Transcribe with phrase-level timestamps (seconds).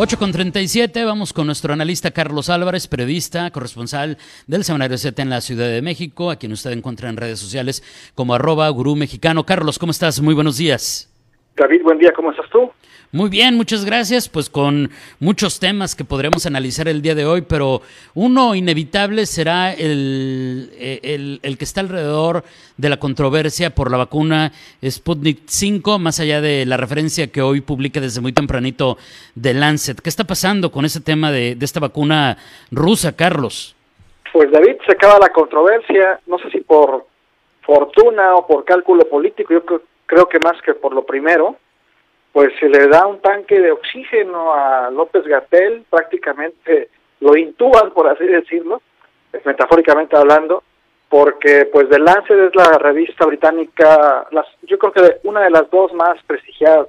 [0.00, 5.28] 8 con 37, vamos con nuestro analista Carlos Álvarez, periodista, corresponsal del Semanario Z en
[5.28, 7.82] la Ciudad de México, a quien usted encuentra en redes sociales
[8.14, 9.44] como arroba gurú mexicano.
[9.44, 10.20] Carlos, ¿cómo estás?
[10.20, 11.08] Muy buenos días.
[11.58, 12.70] David, buen día, ¿cómo estás tú?
[13.10, 14.28] Muy bien, muchas gracias.
[14.28, 17.80] Pues con muchos temas que podremos analizar el día de hoy, pero
[18.14, 20.70] uno inevitable será el,
[21.42, 22.44] el, que está alrededor
[22.76, 24.52] de la controversia por la vacuna
[24.84, 28.98] Sputnik 5, más allá de la referencia que hoy publica desde muy tempranito
[29.34, 30.00] de Lancet.
[30.00, 32.36] ¿Qué está pasando con ese tema de, de esta vacuna
[32.70, 33.74] rusa, Carlos?
[34.32, 37.06] Pues David, se acaba la controversia, no sé si por
[37.62, 41.56] fortuna o por cálculo político, yo creo que más que por lo primero
[42.32, 46.88] pues se le da un tanque de oxígeno a López Gatel, prácticamente
[47.20, 48.80] lo intuban, por así decirlo,
[49.44, 50.62] metafóricamente hablando,
[51.08, 55.70] porque pues The Lancet es la revista británica, las, yo creo que una de las
[55.70, 56.88] dos más prestigiadas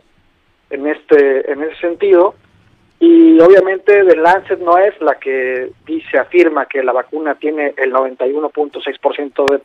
[0.69, 2.35] en este en ese sentido,
[2.99, 7.93] y obviamente The Lancet no es la que dice, afirma que la vacuna tiene el
[7.93, 9.61] 91.6% de,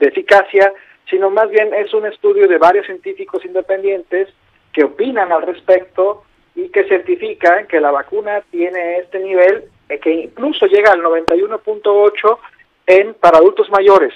[0.00, 0.72] de eficacia,
[1.08, 4.28] sino más bien es un estudio de varios científicos independientes
[4.72, 6.24] que opinan al respecto
[6.54, 12.38] y que certifican que la vacuna tiene este nivel eh, que incluso llega al 91.8
[12.86, 14.14] en para adultos mayores.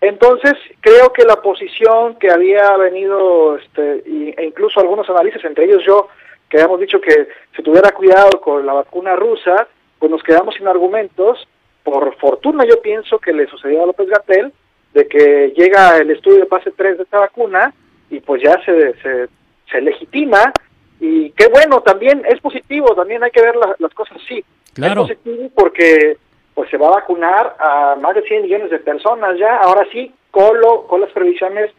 [0.00, 4.02] Entonces, creo que la posición que había venido, este,
[4.36, 6.08] e incluso algunos analistas, entre ellos yo,
[6.48, 10.66] que habíamos dicho que se tuviera cuidado con la vacuna rusa, pues nos quedamos sin
[10.66, 11.46] argumentos.
[11.84, 14.52] Por fortuna yo pienso que le sucedió a López Gatel,
[14.94, 17.72] de que llega el estudio de fase 3 de esta vacuna
[18.10, 19.28] y pues ya se, se
[19.72, 20.52] se legitima
[21.00, 24.44] y qué bueno, también es positivo, también hay que ver las cosas así.
[24.74, 25.02] Claro.
[25.02, 26.16] Es positivo porque
[26.54, 30.12] pues se va a vacunar a más de 100 millones de personas ya, ahora sí,
[30.30, 31.70] con, lo, con las previsiones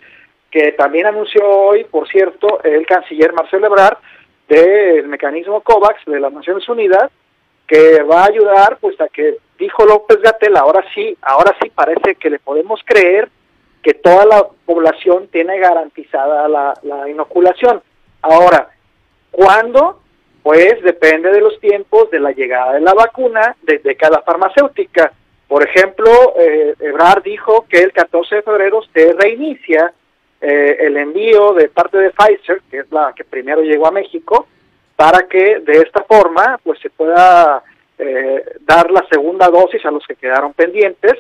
[0.52, 3.98] que también anunció hoy, por cierto, el canciller Marcelo Ebrard
[4.50, 7.10] del mecanismo COVAX de las Naciones Unidas,
[7.66, 12.16] que va a ayudar pues a que dijo López Gatel, ahora sí, ahora sí parece
[12.16, 13.30] que le podemos creer
[13.82, 17.82] que toda la población tiene garantizada la, inoculación.
[18.22, 18.70] Ahora,
[19.32, 20.02] ¿cuándo?
[20.42, 25.14] Pues depende de los tiempos de la llegada de la vacuna desde cada farmacéutica.
[25.48, 29.94] Por ejemplo, eh, Ebrard dijo que el 14 de febrero se reinicia
[30.42, 34.48] eh, el envío de parte de Pfizer, que es la que primero llegó a México,
[34.96, 37.64] para que de esta forma pues se pueda
[37.98, 41.18] eh, dar la segunda dosis a los que quedaron pendientes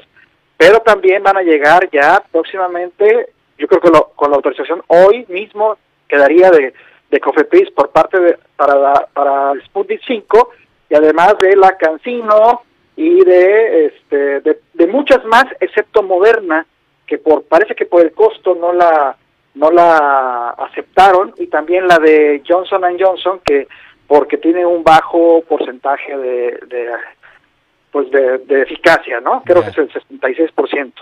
[0.57, 5.78] pero también van a llegar ya próximamente, yo creo que con la autorización hoy mismo
[6.07, 6.73] quedaría de,
[7.11, 10.50] de COFEPRIS por parte de, para, para Sputnik 5
[10.89, 12.61] y además de la Cancino
[12.95, 16.66] y de, este, de, muchas más, excepto Moderna,
[17.07, 19.17] que por parece que por el costo no la
[19.55, 23.67] no la aceptaron y también la de Johnson Johnson que
[24.08, 26.90] porque tiene un bajo porcentaje de, de
[27.91, 29.44] pues de, eficacia, ¿no?
[29.46, 30.94] Creo que es el 66%.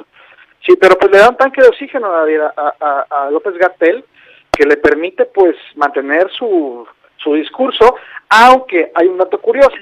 [0.66, 4.04] Sí, pero pues le dan tanque de oxígeno a, a, López Gatel
[4.52, 6.86] que le permite pues mantener su,
[7.18, 7.96] su discurso,
[8.30, 9.76] aunque hay un dato curioso.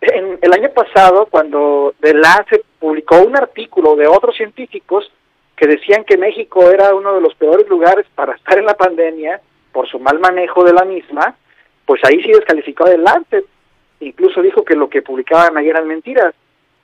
[0.00, 5.12] En el año pasado, cuando The Lancet publicó un artículo de otros científicos
[5.54, 9.40] que decían que México era uno de los peores lugares para estar en la pandemia
[9.70, 11.36] por su mal manejo de la misma,
[11.86, 13.44] pues ahí sí descalificó a The Lancet
[14.02, 16.34] incluso dijo que lo que publicaban ahí eran mentiras.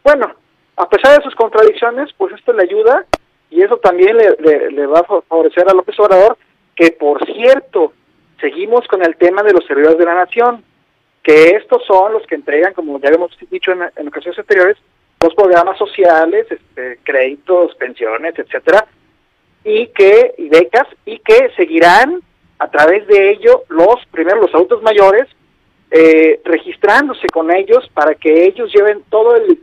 [0.03, 0.32] Bueno,
[0.76, 3.04] a pesar de sus contradicciones, pues esto le ayuda
[3.50, 6.37] y eso también le, le, va a favorecer a López Obrador,
[6.76, 7.92] que por cierto,
[8.41, 10.62] seguimos con el tema de los servidores de la nación,
[11.22, 14.76] que estos son los que entregan, como ya hemos dicho en, en ocasiones anteriores,
[15.20, 18.87] los programas sociales, este, créditos, pensiones, etcétera,
[19.64, 22.20] y que y becas y que seguirán
[22.58, 25.28] a través de ello los primero los adultos mayores
[25.90, 29.60] eh, registrándose con ellos para que ellos lleven todo el,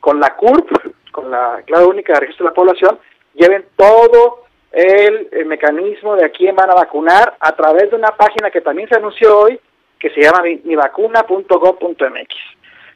[0.00, 0.70] con la CURP,
[1.10, 2.98] con la clave única de registro de la población,
[3.34, 8.50] lleven todo el, mecanismo de a quién van a vacunar a través de una página
[8.50, 9.60] que también se anunció hoy,
[9.98, 12.34] que se llama mivacuna.gov.mx.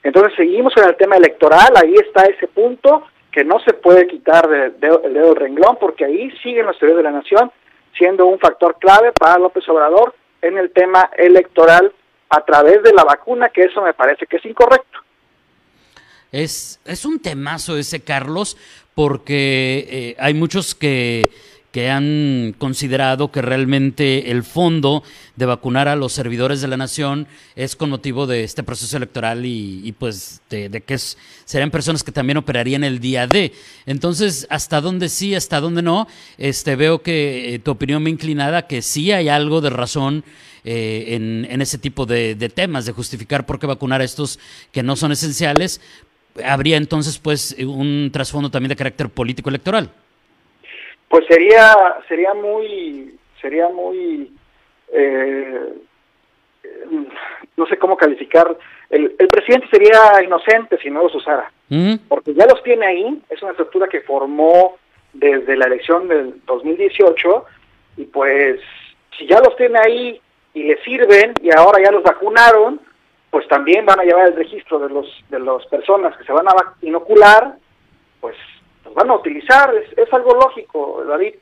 [0.02, 4.48] Entonces seguimos con el tema electoral, ahí está ese punto que no se puede quitar
[4.48, 7.52] del dedo, el dedo del renglón, porque ahí siguen los teorías de la nación
[7.96, 11.92] siendo un factor clave para López Obrador en el tema electoral
[12.28, 15.00] a través de la vacuna, que eso me parece que es incorrecto.
[16.32, 18.56] Es, es un temazo ese, Carlos,
[18.94, 21.22] porque eh, hay muchos que
[21.76, 25.02] que han considerado que realmente el fondo
[25.36, 29.44] de vacunar a los servidores de la nación es con motivo de este proceso electoral
[29.44, 33.52] y, pues de, que es, serían personas que también operarían el día de.
[33.84, 36.08] Entonces, hasta dónde sí, hasta dónde no,
[36.38, 40.24] este veo que eh, tu opinión me inclinada que sí hay algo de razón
[40.64, 44.38] eh, en, ese tipo de, de temas, de justificar por qué vacunar a estos
[44.72, 45.82] que no son esenciales.
[46.42, 49.92] Habría entonces pues un trasfondo también de carácter político electoral
[51.08, 51.74] pues sería
[52.08, 54.32] sería muy sería muy
[54.92, 55.74] eh,
[57.56, 58.56] no sé cómo calificar
[58.90, 61.94] el, el, presidente sería inocente si no los usara mm.
[62.08, 64.76] porque ya los tiene ahí es una estructura que formó
[65.12, 67.44] desde la elección del 2018
[67.98, 68.60] y pues
[69.16, 70.20] si ya los tiene ahí
[70.54, 72.80] y le sirven y ahora ya los vacunaron
[73.30, 76.48] pues también van a llevar el registro de los de las personas que se van
[76.48, 77.56] a inocular
[78.20, 78.36] pues
[78.96, 81.34] van a utilizar, es, algo lógico, David,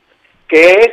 [0.47, 0.91] que es,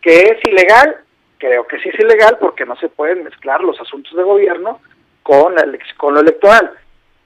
[0.00, 0.96] que es ilegal,
[1.38, 4.80] creo que sí es ilegal porque no se pueden mezclar los asuntos de gobierno
[5.24, 5.56] con,
[5.96, 6.70] con lo electoral,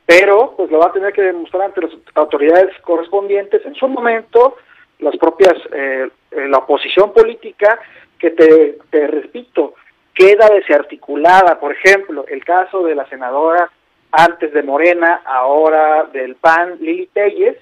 [0.06, 4.56] pero pues lo va a tener que demostrar ante las autoridades correspondientes en su momento,
[5.00, 7.78] las propias, eh, eh, la oposición política,
[8.18, 9.74] que te, te repito,
[10.14, 13.70] queda desarticulada, por ejemplo, el caso de la senadora
[14.12, 17.58] antes de Morena, ahora del PAN, Lili Telles,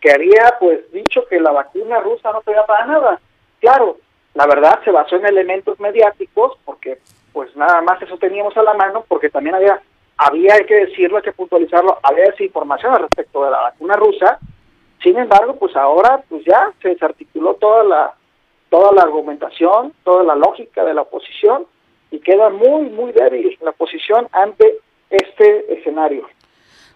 [0.00, 3.20] que había pues dicho que la vacuna rusa no servía para nada.
[3.60, 3.98] Claro,
[4.34, 6.98] la verdad se basó en elementos mediáticos porque
[7.32, 9.80] pues nada más eso teníamos a la mano porque también había
[10.16, 13.96] había hay que decirlo, hay que puntualizarlo, había esa información al respecto de la vacuna
[13.96, 14.38] rusa.
[15.02, 18.14] Sin embargo, pues ahora pues ya se desarticuló toda la
[18.68, 21.66] toda la argumentación, toda la lógica de la oposición
[22.10, 24.78] y queda muy muy débil la oposición ante
[25.10, 26.26] este escenario.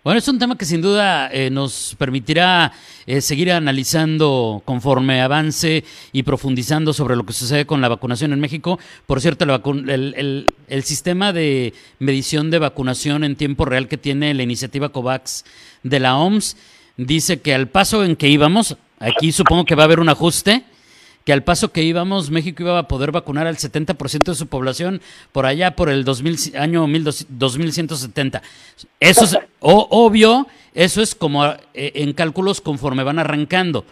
[0.05, 2.73] Bueno, es un tema que sin duda eh, nos permitirá
[3.07, 8.39] eh, seguir analizando conforme avance y profundizando sobre lo que sucede con la vacunación en
[8.39, 8.79] México.
[9.07, 14.43] Por cierto, el, el, sistema de medición de vacunación en tiempo real que tiene la
[14.43, 15.47] iniciativa COVAX
[15.85, 16.59] de la OMS
[16.99, 20.65] dice que al paso en que íbamos, aquí supongo que va a haber un ajuste,
[21.25, 25.01] que al paso que íbamos, México iba a poder vacunar al 70% de su población
[25.33, 28.43] por allá por el 2000, año 2170.
[29.01, 33.87] Eso es obvio, eso es como eh, en cálculos conforme van arrancando.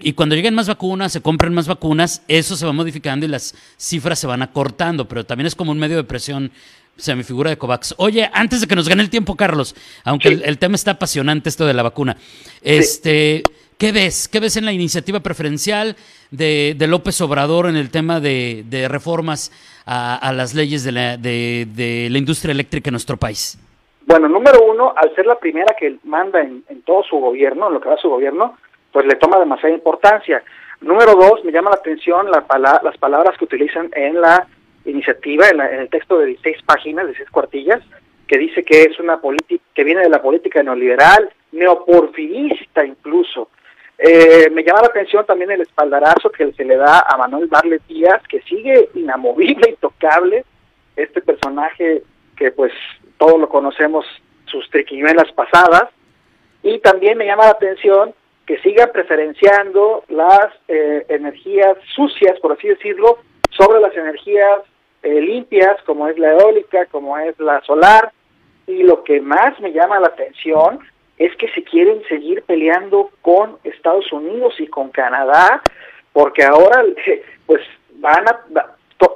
[0.00, 3.54] Y, cuando lleguen más vacunas, se compren más vacunas, eso se va modificando y las
[3.76, 6.50] cifras se van acortando, pero también es como un medio de presión,
[6.96, 7.94] o sea, mi figura de COVAX.
[7.98, 9.74] Oye, antes de que nos gane el tiempo, Carlos,
[10.04, 12.16] aunque el, tema está apasionante, esto de la vacuna,
[12.62, 13.42] este,
[13.78, 14.28] ¿qué ves?
[14.28, 15.96] ¿Qué ves en la iniciativa preferencial?
[16.30, 19.52] de, López Obrador en el tema de, reformas
[19.86, 23.58] a, las leyes de la, de, la industria eléctrica en nuestro país?
[24.06, 27.80] Bueno, número uno, al ser la primera que manda en, todo su gobierno, en lo
[27.80, 28.56] que va su gobierno,
[28.92, 30.42] pues le toma demasiada importancia.
[30.80, 34.46] Número dos, me llama la atención las palabras que utilizan en la
[34.86, 37.82] iniciativa, en, en el texto de 16 páginas, de 16 cuartillas,
[38.26, 43.50] que dice que es una política que viene de la política neoliberal, neoporfirista incluso,
[43.98, 47.82] eh, me llama la atención también el espaldarazo que se le da a Manuel Barlet
[47.88, 50.44] Díaz, que sigue inamovible, intocable,
[50.94, 52.04] este personaje
[52.36, 52.72] que pues
[53.18, 54.06] todos lo conocemos,
[54.46, 55.90] sus triquiñuelas pasadas,
[56.62, 58.14] y también me llama la atención
[58.46, 63.18] que siga preferenciando las eh, energías sucias, por así decirlo,
[63.50, 64.62] sobre las energías
[65.02, 68.12] eh, limpias, como es la eólica, como es la solar,
[68.66, 70.78] y lo que más me llama la atención
[71.18, 75.62] es que se quieren seguir peleando con Estados Unidos y con Canadá,
[76.12, 76.84] porque ahora
[77.46, 77.62] pues
[77.94, 78.40] van a,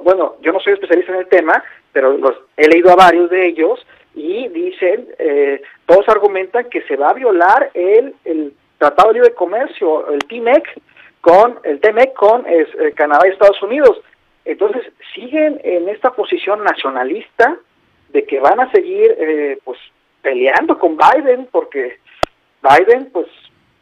[0.01, 3.45] bueno, yo no soy especialista en el tema, pero los, he leído a varios de
[3.47, 9.13] ellos y dicen, eh, todos argumentan que se va a violar el, el Tratado de
[9.15, 10.67] Libre Comercio, el TMEC,
[11.21, 14.01] con el TMEC con eh, Canadá y Estados Unidos.
[14.43, 14.83] Entonces
[15.15, 17.57] siguen en esta posición nacionalista
[18.09, 19.79] de que van a seguir eh, pues
[20.23, 21.99] peleando con Biden porque
[22.63, 23.27] Biden pues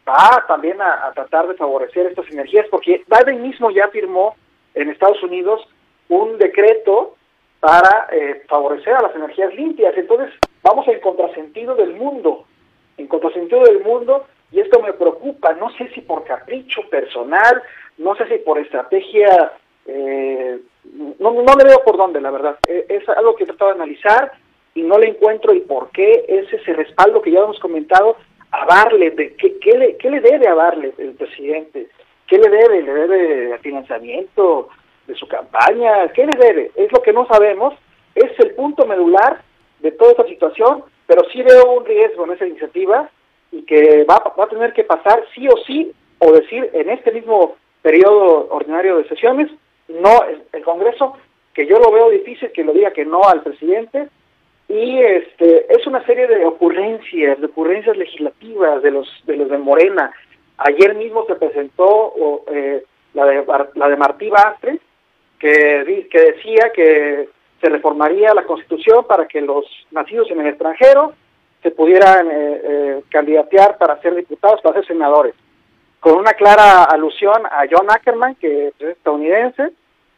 [0.06, 4.36] va también a, tratar de favorecer estas energías porque Biden mismo ya firmó
[4.74, 5.66] en Estados Unidos
[6.10, 7.16] un decreto
[7.62, 9.94] para eh, favorecer a las energías limpias.
[9.96, 10.34] Entonces
[10.64, 12.46] vamos en contrasentido del mundo,
[12.98, 17.62] en contrasentido del mundo y esto me preocupa, no sé si por capricho personal,
[17.98, 19.54] no sé si por estrategia,
[19.86, 20.60] eh,
[21.20, 22.58] no, no le veo por dónde, la verdad.
[22.68, 24.32] Eh, es algo que he tratado de analizar
[24.74, 28.18] y no le encuentro el por qué es ese respaldo que ya hemos comentado
[28.52, 31.88] a darle, de, ¿qué, qué, le, ¿qué le debe a darle el presidente?
[32.28, 32.82] ¿Qué le debe?
[32.82, 34.70] ¿Le debe financiamiento
[35.08, 36.08] de su campaña?
[36.14, 36.72] ¿Qué le debe?
[36.76, 37.74] Es lo que no sabemos,
[38.16, 39.42] es el punto medular
[39.80, 43.10] de toda esta situación, pero sí veo un riesgo en esa iniciativa
[43.52, 47.12] y que va, va a tener que pasar sí o sí, o decir en este
[47.12, 49.50] mismo periodo ordinario de sesiones,
[49.90, 50.24] no
[50.54, 51.18] el Congreso,
[51.54, 54.08] que yo lo veo difícil que lo diga que no al presidente,
[54.72, 59.58] y este es una serie de ocurrencias, de ocurrencias legislativas de los de los de
[59.58, 60.12] Morena.
[60.58, 62.14] Ayer mismo se presentó
[62.48, 63.44] eh, la de
[63.76, 64.80] la de Martí Bastre,
[65.40, 67.28] que, que decía que
[67.60, 71.14] se reformaría la Constitución para que los nacidos en el extranjero
[71.62, 75.36] se pudieran eh, eh, candidatear para ser diputados, para ser senadores,
[76.00, 79.72] con una clara alusión a John Ackerman, que es estadounidense,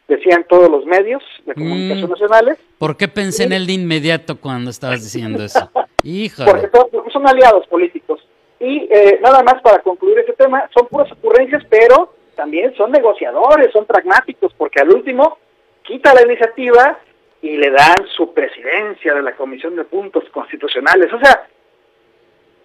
[0.08, 2.12] decían todos los medios de comunicación mm.
[2.12, 2.58] nacionales.
[2.78, 5.70] ¿Por qué pensé en él de inmediato cuando estabas diciendo eso?
[6.02, 6.50] Híjole.
[6.50, 8.20] Porque, todos, son aliados políticos.
[8.60, 13.72] Y eh, nada más para concluir este tema, son puras ocurrencias, pero también son negociadores,
[13.72, 15.38] son pragmáticos, porque al último
[15.82, 16.98] quita la iniciativa
[17.42, 21.12] y le dan su presidencia de la Comisión de Puntos Constitucionales.
[21.12, 21.46] O sea,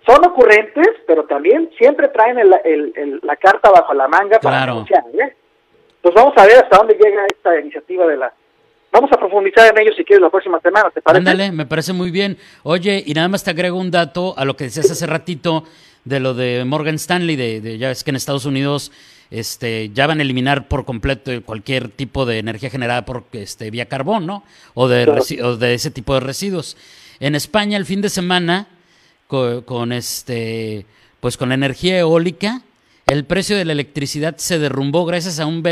[0.05, 5.03] son ocurrentes, pero también siempre traen la carta bajo la manga para negociar.
[5.13, 5.36] ¿eh?
[6.01, 8.34] Pues vamos a ver hasta dónde llega esta iniciativa de la...
[8.91, 11.20] Vamos a profundizar en ello si quieres la próxima semana, ¿te parece?
[11.20, 12.38] Ándale, me parece muy bien.
[12.63, 15.63] Oye, y nada más te agrego un dato a lo que decías hace ratito
[16.06, 18.91] de lo de Morgan Stanley, de, ya ves que en Estados Unidos
[19.29, 23.86] este, ya van a eliminar por completo cualquier tipo de energía generada por este, vía
[23.86, 24.44] carbón, ¿no?
[24.74, 25.08] O de,
[25.44, 26.75] o de ese tipo de residuos.
[27.20, 28.68] En España, el fin de semana,
[29.27, 30.88] con, con este,
[31.20, 32.62] pues con la energía eólica,
[33.10, 35.63] el precio de la electricidad se derrumbó gracias a un,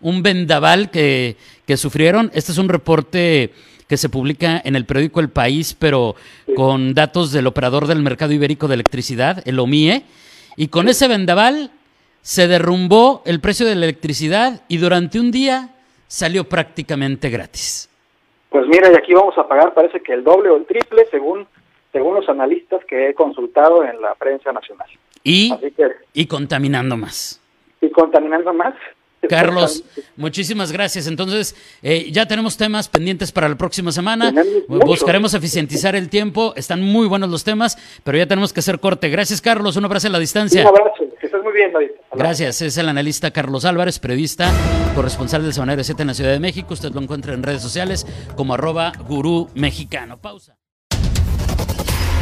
[0.00, 2.30] un vendaval que, que sufrieron.
[2.34, 3.52] Este es un reporte
[3.88, 6.14] que se publica en el periódico El País, pero
[6.54, 10.04] con datos del operador del mercado ibérico de electricidad, el OMIE,
[10.56, 11.72] y con ese vendaval
[12.22, 15.70] se derrumbó el precio de la electricidad y durante un día
[16.06, 17.88] salió prácticamente gratis.
[18.48, 21.46] Pues mira, y aquí vamos a pagar parece que el doble o el triple según
[21.92, 24.88] según los analistas que he consultado en la prensa nacional.
[25.22, 25.52] Y,
[26.12, 27.40] y contaminando más.
[27.80, 28.74] Y contaminando más.
[29.28, 29.84] Carlos,
[30.16, 31.06] muchísimas gracias.
[31.06, 34.32] Entonces, eh, ya tenemos temas pendientes para la próxima semana.
[34.68, 36.54] Buscaremos eficientizar el tiempo.
[36.56, 39.08] Están muy buenos los temas, pero ya tenemos que hacer corte.
[39.08, 39.76] Gracias, Carlos.
[39.76, 40.62] Un abrazo a la distancia.
[40.62, 41.04] Un abrazo.
[41.20, 41.90] Que estés muy bien, David.
[42.14, 42.62] Gracias.
[42.62, 44.50] Es el analista Carlos Álvarez, periodista,
[44.94, 46.72] corresponsal del Semanario 7 en la Ciudad de México.
[46.72, 50.18] Usted lo encuentra en redes sociales como arroba gurú mexicano.
[50.18, 50.59] Pausa.